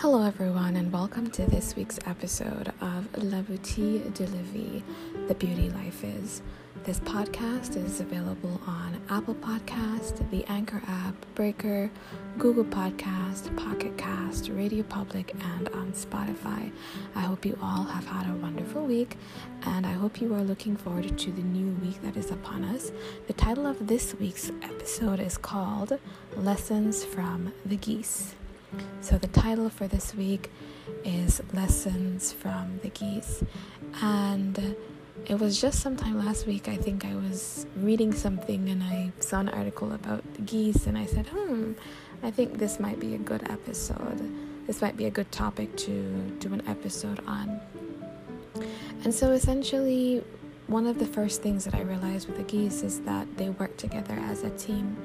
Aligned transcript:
Hello, 0.00 0.22
everyone, 0.22 0.76
and 0.76 0.92
welcome 0.92 1.28
to 1.32 1.44
this 1.46 1.74
week's 1.74 1.98
episode 2.06 2.72
of 2.80 3.08
La 3.20 3.42
Boutique 3.42 4.14
de 4.14 4.26
la 4.28 4.42
Vie, 4.52 4.80
The 5.26 5.34
Beauty 5.34 5.70
Life 5.70 6.04
Is. 6.04 6.40
This 6.84 7.00
podcast 7.00 7.74
is 7.74 7.98
available 7.98 8.60
on 8.64 9.02
Apple 9.08 9.34
Podcast, 9.34 10.30
the 10.30 10.44
Anchor 10.44 10.80
app, 10.86 11.16
Breaker, 11.34 11.90
Google 12.38 12.64
Podcast, 12.64 13.56
Pocket 13.56 13.98
Cast, 13.98 14.50
Radio 14.50 14.84
Public, 14.84 15.34
and 15.56 15.68
on 15.70 15.90
Spotify. 15.90 16.70
I 17.16 17.20
hope 17.22 17.44
you 17.44 17.58
all 17.60 17.82
have 17.82 18.06
had 18.06 18.30
a 18.30 18.36
wonderful 18.36 18.86
week, 18.86 19.16
and 19.64 19.84
I 19.84 19.94
hope 19.94 20.20
you 20.20 20.32
are 20.32 20.42
looking 20.42 20.76
forward 20.76 21.18
to 21.18 21.32
the 21.32 21.42
new 21.42 21.74
week 21.84 22.00
that 22.02 22.16
is 22.16 22.30
upon 22.30 22.62
us. 22.62 22.92
The 23.26 23.32
title 23.32 23.66
of 23.66 23.88
this 23.88 24.14
week's 24.14 24.52
episode 24.62 25.18
is 25.18 25.36
called 25.36 25.98
Lessons 26.36 27.02
from 27.02 27.52
the 27.66 27.76
Geese. 27.76 28.36
So, 29.00 29.16
the 29.18 29.28
title 29.28 29.70
for 29.70 29.86
this 29.86 30.14
week 30.14 30.50
is 31.04 31.40
Lessons 31.52 32.32
from 32.32 32.80
the 32.82 32.90
Geese. 32.90 33.42
And 34.02 34.76
it 35.26 35.38
was 35.38 35.60
just 35.60 35.80
sometime 35.80 36.18
last 36.24 36.46
week, 36.46 36.68
I 36.68 36.76
think 36.76 37.04
I 37.04 37.14
was 37.14 37.66
reading 37.76 38.12
something 38.12 38.68
and 38.68 38.82
I 38.82 39.12
saw 39.20 39.40
an 39.40 39.48
article 39.48 39.92
about 39.92 40.22
geese, 40.44 40.86
and 40.86 40.98
I 40.98 41.06
said, 41.06 41.26
hmm, 41.28 41.72
I 42.22 42.30
think 42.30 42.58
this 42.58 42.78
might 42.78 43.00
be 43.00 43.14
a 43.14 43.18
good 43.18 43.48
episode. 43.50 44.20
This 44.66 44.82
might 44.82 44.96
be 44.96 45.06
a 45.06 45.10
good 45.10 45.30
topic 45.32 45.76
to 45.78 46.36
do 46.38 46.52
an 46.52 46.62
episode 46.68 47.20
on. 47.26 47.60
And 49.04 49.14
so, 49.14 49.32
essentially, 49.32 50.22
one 50.66 50.86
of 50.86 50.98
the 50.98 51.06
first 51.06 51.40
things 51.42 51.64
that 51.64 51.74
I 51.74 51.80
realized 51.80 52.28
with 52.28 52.36
the 52.36 52.42
geese 52.42 52.82
is 52.82 53.00
that 53.00 53.38
they 53.38 53.48
work 53.48 53.76
together 53.78 54.14
as 54.14 54.42
a 54.42 54.50
team. 54.50 54.96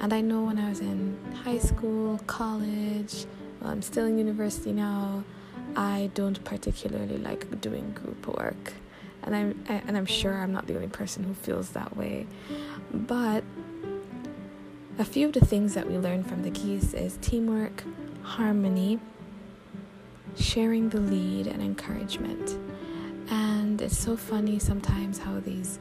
And 0.00 0.12
I 0.12 0.20
know 0.20 0.44
when 0.44 0.58
I 0.58 0.68
was 0.68 0.80
in 0.80 1.18
high 1.44 1.58
school, 1.58 2.20
college, 2.26 3.26
well, 3.60 3.70
I'm 3.70 3.82
still 3.82 4.06
in 4.06 4.18
university 4.18 4.72
now, 4.72 5.24
I 5.76 6.10
don't 6.14 6.42
particularly 6.44 7.18
like 7.18 7.60
doing 7.60 7.92
group 7.92 8.26
work. 8.26 8.74
And 9.22 9.34
I'm 9.34 9.64
and 9.68 9.96
I'm 9.96 10.06
sure 10.06 10.34
I'm 10.34 10.52
not 10.52 10.66
the 10.66 10.74
only 10.74 10.88
person 10.88 11.24
who 11.24 11.34
feels 11.34 11.70
that 11.70 11.96
way. 11.96 12.26
But 12.92 13.44
a 14.98 15.04
few 15.04 15.26
of 15.26 15.32
the 15.32 15.44
things 15.44 15.74
that 15.74 15.88
we 15.88 15.98
learn 15.98 16.24
from 16.24 16.42
the 16.42 16.50
geese 16.50 16.94
is 16.94 17.18
teamwork, 17.20 17.84
harmony, 18.22 18.98
sharing 20.36 20.88
the 20.88 21.00
lead, 21.00 21.46
and 21.46 21.62
encouragement. 21.62 22.58
And 23.30 23.80
it's 23.82 23.98
so 23.98 24.16
funny 24.16 24.58
sometimes 24.58 25.18
how 25.18 25.40
these 25.40 25.78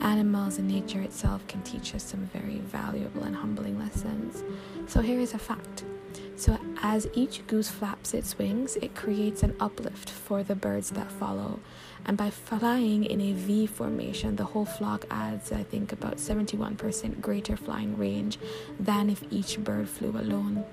animals 0.00 0.58
and 0.58 0.68
nature 0.68 1.00
itself 1.00 1.46
can 1.48 1.62
teach 1.62 1.94
us 1.94 2.02
some 2.02 2.28
very 2.32 2.58
valuable 2.58 3.24
and 3.24 3.36
humbling 3.36 3.78
lessons. 3.78 4.42
So 4.86 5.00
here 5.00 5.20
is 5.20 5.34
a 5.34 5.38
fact. 5.38 5.84
So, 6.36 6.56
as 6.82 7.08
each 7.14 7.44
goose 7.48 7.68
flaps 7.68 8.14
its 8.14 8.38
wings, 8.38 8.76
it 8.76 8.94
creates 8.94 9.42
an 9.42 9.56
uplift 9.58 10.08
for 10.08 10.44
the 10.44 10.54
birds 10.54 10.90
that 10.90 11.10
follow. 11.10 11.58
And 12.06 12.16
by 12.16 12.30
flying 12.30 13.04
in 13.04 13.20
a 13.20 13.32
V 13.32 13.66
formation, 13.66 14.36
the 14.36 14.44
whole 14.44 14.64
flock 14.64 15.04
adds, 15.10 15.50
I 15.50 15.64
think, 15.64 15.92
about 15.92 16.18
71% 16.18 17.20
greater 17.20 17.56
flying 17.56 17.98
range 17.98 18.38
than 18.78 19.10
if 19.10 19.24
each 19.30 19.58
bird 19.58 19.88
flew 19.88 20.10
alone. 20.10 20.64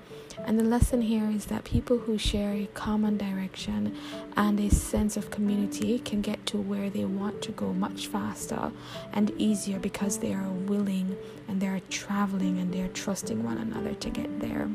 And 0.44 0.58
the 0.58 0.64
lesson 0.64 1.02
here 1.02 1.28
is 1.30 1.46
that 1.46 1.64
people 1.64 1.98
who 1.98 2.18
share 2.18 2.52
a 2.52 2.68
common 2.74 3.16
direction 3.16 3.96
and 4.36 4.60
a 4.60 4.70
sense 4.70 5.16
of 5.16 5.30
community 5.30 5.98
can 6.00 6.20
get 6.20 6.44
to 6.46 6.58
where 6.58 6.90
they 6.90 7.04
want 7.04 7.42
to 7.42 7.52
go 7.52 7.72
much 7.72 8.06
faster 8.06 8.70
and 9.12 9.32
easier 9.38 9.78
because 9.78 10.18
they 10.18 10.34
are 10.34 10.48
willing 10.48 11.16
and 11.48 11.60
they 11.60 11.68
are 11.68 11.80
traveling 11.88 12.58
and 12.58 12.72
they 12.72 12.82
are 12.82 12.88
trusting 12.88 13.42
one 13.42 13.58
another 13.58 13.94
to 13.94 14.10
get 14.10 14.40
there. 14.40 14.68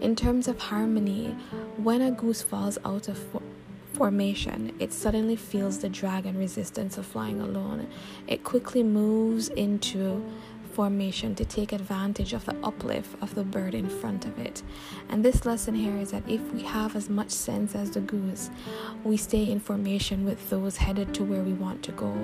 In 0.00 0.16
terms 0.16 0.48
of 0.48 0.58
harmony, 0.58 1.36
when 1.76 2.00
a 2.00 2.10
goose 2.10 2.42
falls 2.42 2.78
out 2.84 3.06
of 3.08 3.18
formation, 3.92 4.74
it 4.78 4.92
suddenly 4.92 5.36
feels 5.36 5.78
the 5.78 5.88
drag 5.88 6.24
and 6.24 6.38
resistance 6.38 6.96
of 6.96 7.04
flying 7.04 7.40
alone. 7.40 7.86
It 8.26 8.42
quickly 8.42 8.82
moves 8.82 9.48
into 9.50 10.24
formation 10.80 11.34
to 11.34 11.44
take 11.44 11.72
advantage 11.72 12.32
of 12.32 12.46
the 12.46 12.56
uplift 12.64 13.14
of 13.20 13.34
the 13.34 13.44
bird 13.44 13.74
in 13.74 13.86
front 13.86 14.24
of 14.24 14.38
it. 14.38 14.62
And 15.10 15.22
this 15.22 15.44
lesson 15.44 15.74
here 15.74 15.94
is 15.98 16.10
that 16.12 16.26
if 16.26 16.40
we 16.54 16.62
have 16.62 16.96
as 16.96 17.10
much 17.10 17.28
sense 17.28 17.74
as 17.74 17.90
the 17.90 18.00
goose, 18.00 18.48
we 19.04 19.18
stay 19.18 19.50
in 19.50 19.60
formation 19.60 20.24
with 20.24 20.48
those 20.48 20.78
headed 20.78 21.12
to 21.16 21.22
where 21.22 21.42
we 21.42 21.52
want 21.52 21.82
to 21.82 21.92
go. 21.92 22.14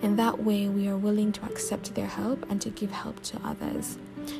And 0.00 0.18
that 0.18 0.42
way, 0.42 0.66
we 0.66 0.88
are 0.88 0.96
willing 0.96 1.30
to 1.32 1.44
accept 1.44 1.94
their 1.94 2.06
help 2.06 2.46
and 2.48 2.58
to 2.62 2.70
give 2.70 2.90
help 2.90 3.20
to 3.24 3.40
others. 3.44 3.98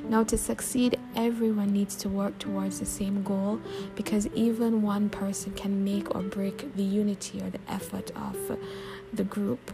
Now, 0.09 0.25
to 0.25 0.38
succeed, 0.38 0.98
everyone 1.15 1.71
needs 1.71 1.97
to 1.97 2.09
work 2.09 2.38
towards 2.38 2.78
the 2.81 2.87
same 2.87 3.22
goal 3.22 3.60
because 3.94 4.27
even 4.28 4.81
one 4.81 5.10
person 5.10 5.53
can 5.53 5.84
make 5.84 6.15
or 6.15 6.22
break 6.22 6.75
the 6.77 6.82
unity 6.82 7.42
or 7.42 7.50
the 7.50 7.60
effort 7.69 8.10
of 8.16 8.59
the 9.12 9.25
group. 9.25 9.71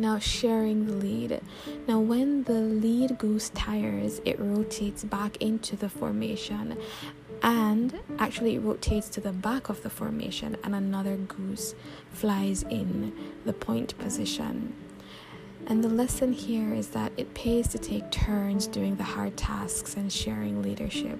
Now, 0.00 0.18
sharing 0.18 0.86
the 0.86 0.94
lead. 0.94 1.42
Now, 1.86 2.00
when 2.00 2.44
the 2.44 2.54
lead 2.54 3.18
goose 3.18 3.50
tires, 3.50 4.22
it 4.24 4.40
rotates 4.40 5.04
back 5.04 5.36
into 5.42 5.76
the 5.76 5.90
formation 5.90 6.78
and 7.42 8.00
actually 8.18 8.54
it 8.54 8.60
rotates 8.60 9.10
to 9.10 9.20
the 9.20 9.32
back 9.32 9.68
of 9.68 9.82
the 9.82 9.90
formation, 9.90 10.56
and 10.64 10.74
another 10.74 11.16
goose 11.16 11.74
flies 12.12 12.62
in 12.64 13.12
the 13.44 13.52
point 13.52 13.96
position. 13.98 14.74
And 15.66 15.84
the 15.84 15.88
lesson 15.88 16.32
here 16.32 16.74
is 16.74 16.88
that 16.88 17.12
it 17.16 17.32
pays 17.34 17.68
to 17.68 17.78
take 17.78 18.10
turns 18.10 18.66
doing 18.66 18.96
the 18.96 19.04
hard 19.04 19.36
tasks 19.36 19.96
and 19.96 20.12
sharing 20.12 20.62
leadership. 20.62 21.18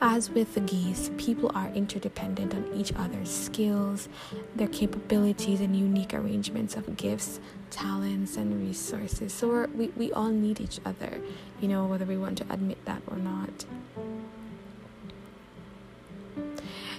As 0.00 0.30
with 0.30 0.54
the 0.54 0.60
geese, 0.60 1.10
people 1.18 1.50
are 1.54 1.68
interdependent 1.70 2.54
on 2.54 2.72
each 2.74 2.92
other's 2.94 3.30
skills, 3.30 4.08
their 4.54 4.68
capabilities, 4.68 5.60
and 5.60 5.74
unique 5.74 6.14
arrangements 6.14 6.76
of 6.76 6.96
gifts, 6.96 7.40
talents, 7.70 8.36
and 8.36 8.64
resources. 8.66 9.32
So 9.32 9.66
we 9.74 9.88
we 9.96 10.12
all 10.12 10.28
need 10.28 10.60
each 10.60 10.78
other, 10.84 11.20
you 11.60 11.66
know, 11.66 11.86
whether 11.86 12.04
we 12.04 12.16
want 12.16 12.38
to 12.38 12.46
admit 12.50 12.78
that 12.84 13.02
or 13.08 13.16
not. 13.16 13.64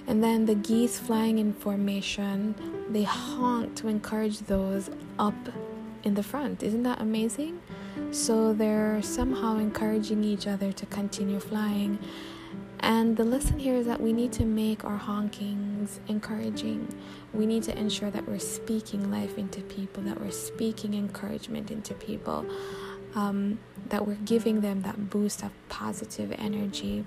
And 0.06 0.22
then 0.24 0.46
the 0.46 0.54
geese 0.54 0.98
flying 0.98 1.38
in 1.38 1.52
formation, 1.52 2.54
they 2.90 3.04
honk 3.04 3.76
to 3.76 3.88
encourage 3.88 4.40
those 4.40 4.90
up 5.18 5.36
in 6.04 6.14
the 6.14 6.22
front. 6.22 6.62
Isn't 6.62 6.82
that 6.84 7.00
amazing? 7.00 7.60
So 8.10 8.52
they're 8.52 9.02
somehow 9.02 9.58
encouraging 9.58 10.24
each 10.24 10.46
other 10.46 10.72
to 10.72 10.86
continue 10.86 11.40
flying. 11.40 11.98
And 12.80 13.16
the 13.16 13.24
lesson 13.24 13.58
here 13.58 13.74
is 13.74 13.86
that 13.86 14.00
we 14.00 14.12
need 14.12 14.32
to 14.32 14.44
make 14.44 14.84
our 14.84 14.98
honkings 14.98 15.98
encouraging. 16.08 16.88
We 17.34 17.44
need 17.44 17.62
to 17.64 17.78
ensure 17.78 18.10
that 18.10 18.26
we're 18.26 18.38
speaking 18.38 19.10
life 19.10 19.36
into 19.36 19.60
people, 19.62 20.02
that 20.04 20.18
we're 20.20 20.30
speaking 20.30 20.94
encouragement 20.94 21.70
into 21.70 21.92
people, 21.94 22.46
um, 23.14 23.58
that 23.90 24.06
we're 24.06 24.14
giving 24.24 24.62
them 24.62 24.82
that 24.82 25.10
boost 25.10 25.42
of 25.42 25.50
positive 25.68 26.32
energy. 26.38 27.04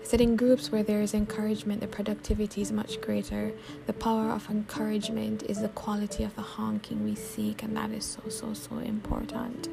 I 0.00 0.04
said 0.04 0.20
in 0.20 0.36
groups 0.36 0.70
where 0.70 0.82
there 0.82 1.00
is 1.00 1.14
encouragement, 1.14 1.80
the 1.80 1.86
productivity 1.86 2.62
is 2.62 2.72
much 2.72 3.00
greater. 3.00 3.52
The 3.86 3.92
power 3.92 4.30
of 4.30 4.48
encouragement 4.50 5.42
is 5.44 5.60
the 5.60 5.68
quality 5.68 6.24
of 6.24 6.34
the 6.36 6.42
honking 6.42 7.04
we 7.04 7.14
seek, 7.14 7.62
and 7.62 7.76
that 7.76 7.90
is 7.90 8.04
so, 8.04 8.28
so, 8.28 8.54
so 8.54 8.78
important. 8.78 9.68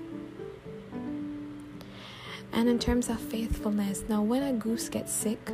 And 2.52 2.70
in 2.70 2.80
terms 2.80 3.10
of 3.10 3.20
faithfulness, 3.20 4.04
now 4.08 4.22
when 4.22 4.42
a 4.42 4.54
goose 4.54 4.88
gets 4.88 5.14
sick, 5.14 5.52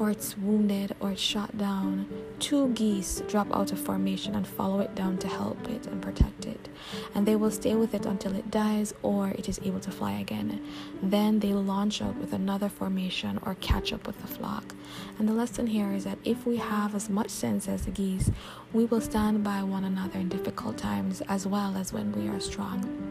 or 0.00 0.08
it's 0.10 0.36
wounded, 0.38 0.96
or 0.98 1.10
it's 1.10 1.20
shot 1.20 1.58
down, 1.58 2.08
two 2.38 2.68
geese 2.68 3.22
drop 3.28 3.54
out 3.54 3.70
of 3.70 3.78
formation 3.78 4.34
and 4.34 4.48
follow 4.48 4.80
it 4.80 4.94
down 4.94 5.18
to 5.18 5.28
help 5.28 5.68
it 5.68 5.86
and 5.86 6.00
protect 6.00 6.46
it. 6.46 6.70
And 7.14 7.26
they 7.26 7.36
will 7.36 7.50
stay 7.50 7.74
with 7.74 7.92
it 7.92 8.06
until 8.06 8.34
it 8.34 8.50
dies 8.50 8.94
or 9.02 9.28
it 9.28 9.46
is 9.46 9.60
able 9.62 9.80
to 9.80 9.90
fly 9.90 10.12
again. 10.12 10.64
Then 11.02 11.40
they 11.40 11.52
launch 11.52 12.00
out 12.00 12.16
with 12.16 12.32
another 12.32 12.70
formation 12.70 13.38
or 13.42 13.56
catch 13.56 13.92
up 13.92 14.06
with 14.06 14.18
the 14.22 14.26
flock. 14.26 14.74
And 15.18 15.28
the 15.28 15.34
lesson 15.34 15.66
here 15.66 15.92
is 15.92 16.04
that 16.04 16.18
if 16.24 16.46
we 16.46 16.56
have 16.56 16.94
as 16.94 17.10
much 17.10 17.28
sense 17.28 17.68
as 17.68 17.84
the 17.84 17.90
geese, 17.90 18.30
we 18.72 18.86
will 18.86 19.02
stand 19.02 19.44
by 19.44 19.62
one 19.62 19.84
another 19.84 20.18
in 20.18 20.30
difficult 20.30 20.78
times 20.78 21.20
as 21.28 21.46
well 21.46 21.76
as 21.76 21.92
when 21.92 22.10
we 22.12 22.26
are 22.26 22.40
strong 22.40 23.10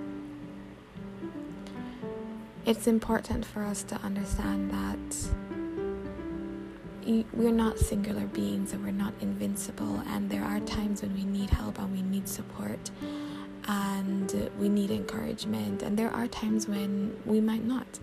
it's 2.65 2.85
important 2.85 3.43
for 3.43 3.63
us 3.63 3.81
to 3.81 3.95
understand 4.03 4.69
that 4.69 5.48
we're 7.33 7.51
not 7.51 7.79
singular 7.79 8.27
beings 8.27 8.73
and 8.73 8.83
we're 8.83 8.91
not 8.91 9.13
invincible 9.21 10.01
and 10.07 10.29
there 10.29 10.43
are 10.43 10.59
times 10.61 11.01
when 11.01 11.13
we 11.15 11.23
need 11.23 11.49
help 11.49 11.79
and 11.79 11.91
we 11.91 12.01
need 12.03 12.27
support 12.27 12.91
and 13.67 14.49
we 14.59 14.69
need 14.69 14.91
encouragement 14.91 15.81
and 15.81 15.97
there 15.97 16.11
are 16.11 16.27
times 16.27 16.67
when 16.67 17.19
we 17.25 17.41
might 17.41 17.63
not. 17.63 17.99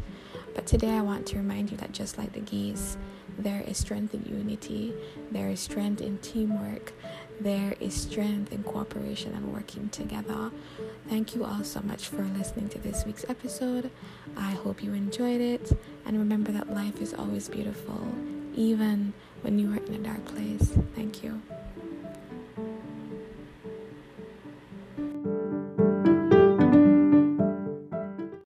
But 0.55 0.67
today 0.67 0.91
i 0.91 1.03
want 1.03 1.27
to 1.27 1.37
remind 1.37 1.71
you 1.71 1.77
that 1.77 1.93
just 1.93 2.19
like 2.19 2.33
the 2.33 2.41
geese 2.41 2.97
there 3.39 3.63
is 3.67 3.77
strength 3.77 4.15
in 4.15 4.25
unity 4.25 4.95
there 5.31 5.51
is 5.51 5.61
strength 5.61 6.01
in 6.01 6.17
teamwork 6.19 6.93
there 7.41 7.75
is 7.81 7.95
strength 7.95 8.51
in 8.53 8.63
cooperation 8.63 9.35
and 9.35 9.53
working 9.53 9.91
together. 9.91 10.51
Thank 11.09 11.35
you 11.35 11.45
all 11.45 11.65
so 11.65 11.81
much 11.83 12.09
for 12.09 12.23
listening 12.23 12.71
to 12.71 12.79
this 12.79 13.05
week's 13.05 13.27
episode. 13.29 13.91
I 14.37 14.53
hope 14.53 14.83
you 14.83 14.95
enjoyed 14.95 15.43
it 15.43 15.71
and 16.07 16.19
remember 16.19 16.51
that 16.53 16.71
life 16.71 17.01
is 17.03 17.13
always 17.13 17.49
beautiful 17.49 18.09
even 18.57 19.13
when 19.43 19.59
you 19.59 19.73
are 19.73 19.77
in 19.77 19.95
a 19.95 19.99
dark 19.99 20.25
place. 20.27 20.73
Thank 20.95 21.23
you. 21.23 21.41